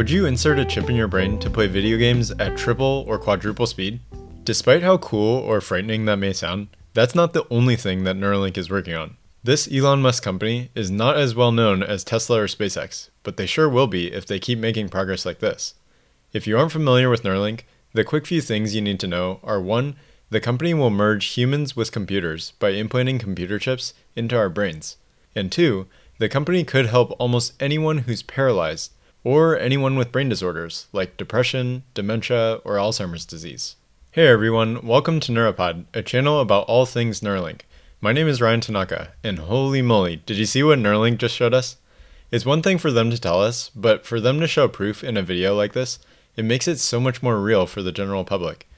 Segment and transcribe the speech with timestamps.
[0.00, 3.18] Would you insert a chip in your brain to play video games at triple or
[3.18, 4.00] quadruple speed?
[4.44, 8.56] Despite how cool or frightening that may sound, that's not the only thing that Neuralink
[8.56, 9.18] is working on.
[9.44, 13.44] This Elon Musk company is not as well known as Tesla or SpaceX, but they
[13.44, 15.74] sure will be if they keep making progress like this.
[16.32, 19.60] If you aren't familiar with Neuralink, the quick few things you need to know are
[19.60, 19.96] 1.
[20.30, 24.96] The company will merge humans with computers by implanting computer chips into our brains.
[25.36, 25.86] And 2.
[26.18, 28.92] The company could help almost anyone who's paralyzed
[29.22, 33.76] or anyone with brain disorders like depression, dementia, or Alzheimer's disease.
[34.12, 37.62] Hey everyone, welcome to Neuropod, a channel about all things Neuralink.
[38.00, 41.52] My name is Ryan Tanaka, and holy moly, did you see what Neuralink just showed
[41.52, 41.76] us?
[42.30, 45.16] It's one thing for them to tell us, but for them to show proof in
[45.16, 45.98] a video like this,
[46.34, 48.68] it makes it so much more real for the general public.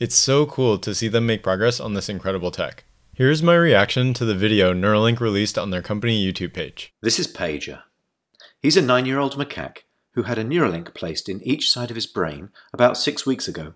[0.00, 2.84] It's so cool to see them make progress on this incredible tech.
[3.14, 6.92] Here's my reaction to the video Neuralink released on their company YouTube page.
[7.02, 7.82] This is Pager.
[8.60, 9.82] He's a nine year old macaque
[10.14, 13.74] who had a Neuralink placed in each side of his brain about six weeks ago.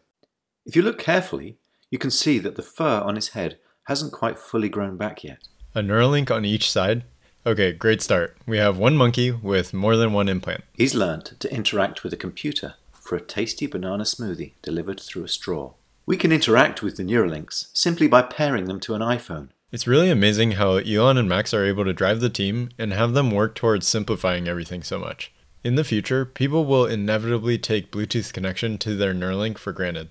[0.64, 1.58] If you look carefully,
[1.90, 5.48] you can see that the fur on his head hasn't quite fully grown back yet.
[5.74, 7.04] A Neuralink on each side?
[7.46, 8.36] Okay, great start.
[8.46, 10.64] We have one monkey with more than one implant.
[10.74, 15.28] He's learned to interact with a computer for a tasty banana smoothie delivered through a
[15.28, 15.74] straw.
[16.06, 19.50] We can interact with the Neuralinks simply by pairing them to an iPhone.
[19.70, 23.12] It's really amazing how Elon and Max are able to drive the team and have
[23.12, 25.32] them work towards simplifying everything so much.
[25.66, 30.10] In the future, people will inevitably take Bluetooth connection to their Neuralink for granted.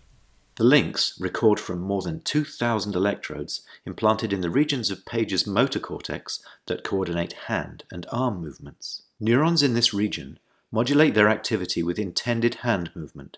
[0.58, 5.80] The links record from more than 2,000 electrodes implanted in the regions of Pager's motor
[5.80, 9.04] cortex that coordinate hand and arm movements.
[9.18, 10.40] Neurons in this region
[10.74, 13.38] modulate their activity with intended hand movement.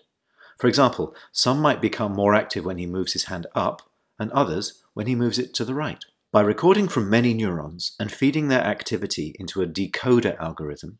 [0.58, 3.88] For example, some might become more active when he moves his hand up,
[4.18, 6.04] and others when he moves it to the right.
[6.32, 10.98] By recording from many neurons and feeding their activity into a decoder algorithm,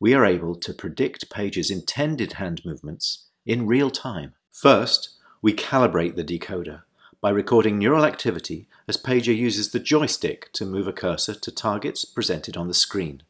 [0.00, 4.34] we are able to predict Pager's intended hand movements in real time.
[4.52, 5.10] First,
[5.42, 6.82] we calibrate the decoder
[7.20, 12.04] by recording neural activity as Pager uses the joystick to move a cursor to targets
[12.04, 13.22] presented on the screen.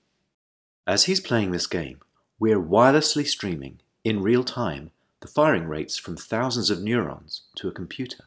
[0.86, 2.00] As he's playing this game,
[2.38, 7.72] we're wirelessly streaming, in real time, the firing rates from thousands of neurons to a
[7.72, 8.24] computer.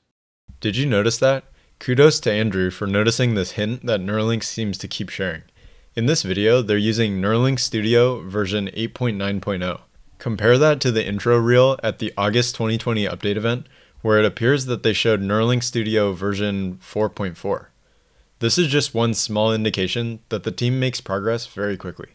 [0.60, 1.46] Did you notice that?
[1.80, 5.44] Kudos to Andrew for noticing this hint that Neuralink seems to keep sharing.
[5.94, 9.82] In this video, they're using Neuralink Studio version 8.9.0.
[10.20, 13.68] Compare that to the intro reel at the August 2020 update event,
[14.02, 17.66] where it appears that they showed Neuralink Studio version 4.4.
[18.40, 22.12] This is just one small indication that the team makes progress very quickly.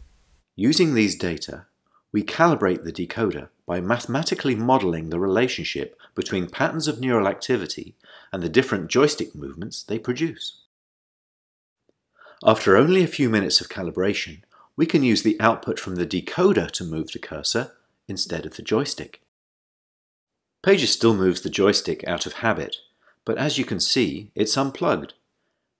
[0.54, 1.66] Using these data,
[2.12, 7.94] we calibrate the decoder by mathematically modeling the relationship between patterns of neural activity
[8.32, 10.62] and the different joystick movements they produce.
[12.44, 14.42] After only a few minutes of calibration,
[14.76, 17.72] we can use the output from the decoder to move the cursor
[18.08, 19.22] instead of the joystick.
[20.62, 22.76] Pager still moves the joystick out of habit,
[23.24, 25.14] but as you can see, it's unplugged.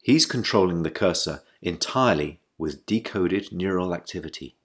[0.02, 4.56] He's controlling the cursor entirely with decoded neural activity.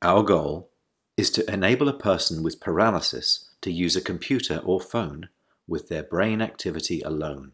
[0.00, 0.70] Our goal
[1.16, 5.28] is to enable a person with paralysis to use a computer or phone
[5.66, 7.52] with their brain activity alone.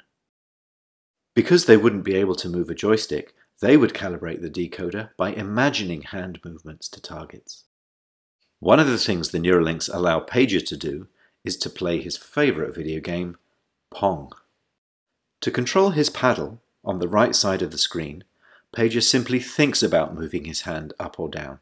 [1.34, 5.30] Because they wouldn't be able to move a joystick, they would calibrate the decoder by
[5.32, 7.64] imagining hand movements to targets.
[8.60, 11.08] One of the things the Neuralinks allow Pager to do
[11.44, 13.36] is to play his favourite video game,
[13.90, 14.32] Pong.
[15.42, 18.24] To control his paddle, on the right side of the screen,
[18.74, 21.60] Pager simply thinks about moving his hand up or down.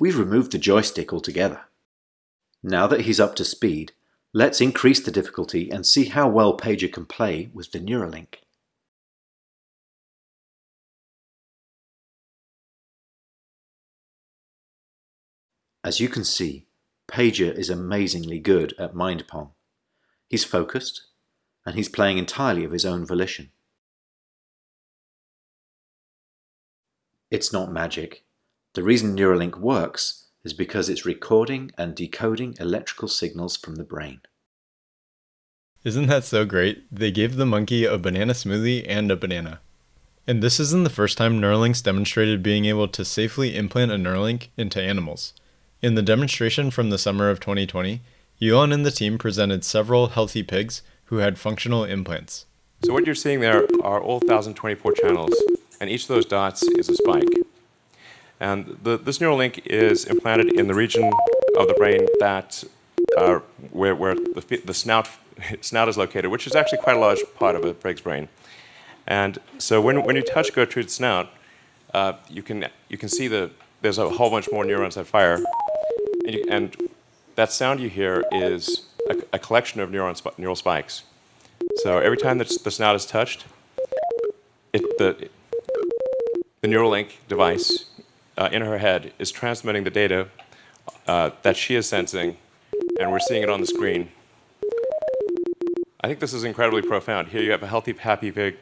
[0.00, 1.62] We've removed the joystick altogether.
[2.62, 3.92] Now that he's up to speed,
[4.32, 8.41] let's increase the difficulty and see how well Pager can play with the Neuralink.
[15.84, 16.66] As you can see,
[17.08, 19.50] Pager is amazingly good at Mind Pong.
[20.28, 21.02] He's focused,
[21.66, 23.50] and he's playing entirely of his own volition.
[27.30, 28.24] It's not magic,
[28.74, 34.22] the reason Neuralink works is because it's recording and decoding electrical signals from the brain.
[35.84, 36.84] Isn't that so great?
[36.90, 39.60] They gave the monkey a banana smoothie and a banana.
[40.26, 44.48] And this isn't the first time Neuralinks demonstrated being able to safely implant a Neuralink
[44.56, 45.34] into animals.
[45.82, 48.00] In the demonstration from the summer of 2020,
[48.40, 52.46] Elon and the team presented several healthy pigs who had functional implants.
[52.84, 55.34] So what you're seeing there are all 1024 channels,
[55.80, 57.26] and each of those dots is a spike.
[58.38, 61.12] And the, this Neuralink is implanted in the region
[61.58, 62.62] of the brain that
[63.18, 63.40] uh,
[63.72, 65.08] where, where the, the snout,
[65.62, 68.28] snout is located, which is actually quite a large part of a pig's brain.
[69.08, 71.30] And so when, when you touch Gertrude's snout,
[71.92, 73.50] uh, you, can, you can see the,
[73.80, 75.42] there's a whole bunch more neurons that fire.
[76.48, 76.76] And,
[77.34, 81.04] that sound you hear is a, a collection of neuron sp neural spikes.
[81.76, 83.46] So every time that the snout is touched,
[84.72, 85.28] it, the,
[86.60, 87.86] the Neuralink device
[88.36, 90.28] uh, in her head is transmitting the data
[91.06, 92.36] uh, that she is sensing,
[92.98, 94.10] and we're seeing it on the screen.
[96.00, 97.28] I think this is incredibly profound.
[97.28, 98.56] Here you have a healthy, happy pig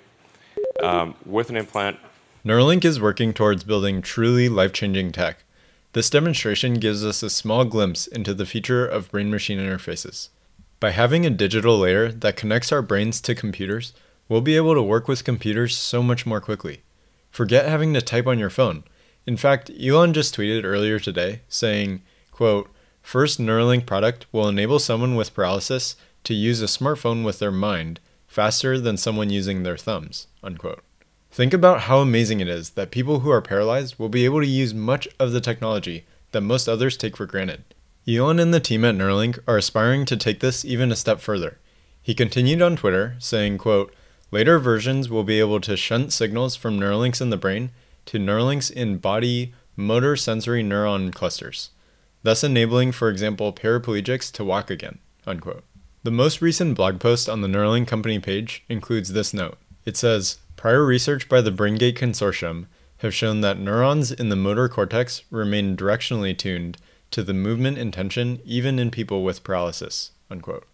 [0.83, 1.99] um, with an implant.
[2.45, 5.45] Neuralink is working towards building truly life changing tech.
[5.93, 10.29] This demonstration gives us a small glimpse into the future of brain machine interfaces.
[10.79, 13.93] By having a digital layer that connects our brains to computers,
[14.29, 16.83] we'll be able to work with computers so much more quickly.
[17.33, 18.85] Forget having to type on your phone.
[19.27, 22.71] In fact, Elon just tweeted earlier today saying, quote,
[23.03, 27.99] First Neuralink product will enable someone with paralysis to use a smartphone with their mind
[28.29, 30.85] faster than someone using their thumbs, unquote.
[31.31, 34.47] Think about how amazing it is that people who are paralyzed will be able to
[34.47, 37.63] use much of the technology that most others take for granted.
[38.09, 41.59] Elon and the team at Neuralink are aspiring to take this even a step further.
[42.03, 43.95] He continued on Twitter, saying, quote,
[44.33, 47.71] Later versions will be able to shunt signals from Neuralinks in the brain
[48.07, 51.71] to Neuralinks in body motor sensory neuron clusters,
[52.23, 54.99] thus enabling, for example, paraplegics to walk again.
[55.27, 55.65] Unquote.
[56.03, 59.59] The most recent blog post on the Neuralink company page includes this note.
[59.85, 62.67] It says, Prior research by the BrainGate Consortium
[62.99, 66.77] have shown that neurons in the motor cortex remain directionally tuned
[67.13, 70.11] to the movement intention even in people with paralysis.
[70.31, 70.67] Unquote.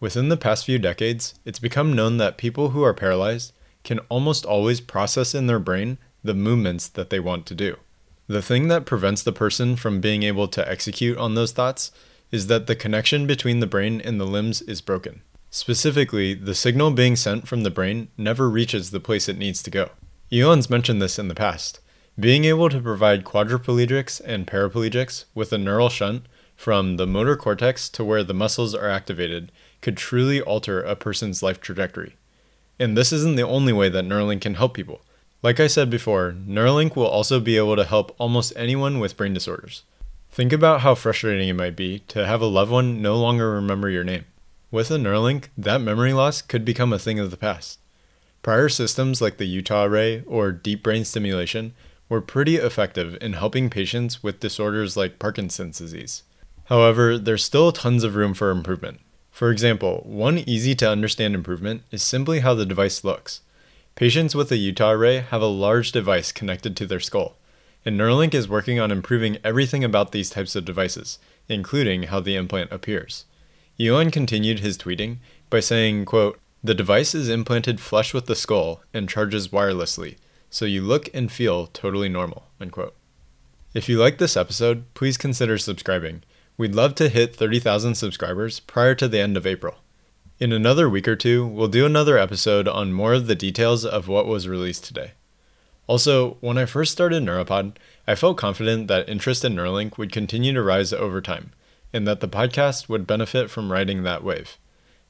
[0.00, 3.52] Within the past few decades, it's become known that people who are paralyzed
[3.82, 7.76] can almost always process in their brain the movements that they want to do.
[8.26, 11.92] The thing that prevents the person from being able to execute on those thoughts
[12.32, 15.20] is that the connection between the brain and the limbs is broken.
[15.56, 19.70] Specifically, the signal being sent from the brain never reaches the place it needs to
[19.70, 19.90] go.
[20.32, 21.78] Elon's mentioned this in the past.
[22.18, 27.88] Being able to provide quadriplegics and paraplegics with a neural shunt from the motor cortex
[27.90, 32.16] to where the muscles are activated could truly alter a person's life trajectory.
[32.80, 35.02] And this isn't the only way that Neuralink can help people.
[35.40, 39.34] Like I said before, Neuralink will also be able to help almost anyone with brain
[39.34, 39.84] disorders.
[40.32, 43.88] Think about how frustrating it might be to have a loved one no longer remember
[43.88, 44.24] your name.
[44.74, 47.78] With a Neuralink, that memory loss could become a thing of the past.
[48.42, 51.74] Prior systems like the Utah array or deep brain stimulation
[52.08, 56.24] were pretty effective in helping patients with disorders like Parkinson's disease.
[56.64, 58.98] However, there's still tons of room for improvement.
[59.30, 63.42] For example, one easy to understand improvement is simply how the device looks.
[63.94, 67.36] Patients with a Utah array have a large device connected to their skull,
[67.84, 72.34] and Neuralink is working on improving everything about these types of devices, including how the
[72.34, 73.24] implant appears.
[73.80, 75.16] Elon continued his tweeting
[75.50, 80.16] by saying, quote, The device is implanted flush with the skull and charges wirelessly,
[80.48, 82.44] so you look and feel totally normal.
[82.60, 82.94] Unquote.
[83.74, 86.22] If you like this episode, please consider subscribing.
[86.56, 89.74] We'd love to hit 30,000 subscribers prior to the end of April.
[90.38, 94.06] In another week or two, we'll do another episode on more of the details of
[94.06, 95.12] what was released today.
[95.88, 97.72] Also, when I first started Neuropod,
[98.06, 101.50] I felt confident that interest in Neuralink would continue to rise over time
[101.94, 104.58] and that the podcast would benefit from riding that wave.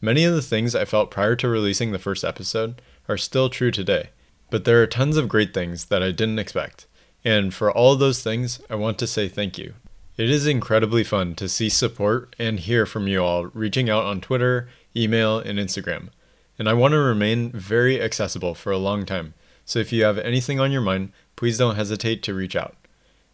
[0.03, 3.71] Many of the things I felt prior to releasing the first episode are still true
[3.71, 4.11] today,
[4.51, 6.87] but there are tons of great things that I didn't expect.
[7.25, 9.73] And for all those things, I want to say thank you.
[10.19, 14.21] It is incredibly fun to see support and hear from you all reaching out on
[14.21, 16.11] Twitter, email, and Instagram.
[16.59, 19.33] And I want to remain very accessible for a long time.
[19.65, 22.77] So if you have anything on your mind, please don't hesitate to reach out.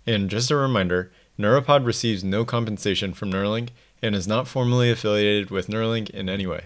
[0.07, 3.71] And just a reminder, Neuropod receives no compensation from Neuralink
[4.03, 6.65] and is not formally affiliated with Neuralink in any way.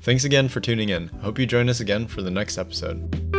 [0.00, 1.08] Thanks again for tuning in.
[1.08, 3.35] Hope you join us again for the next episode.